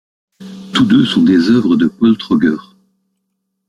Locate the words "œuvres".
1.51-1.75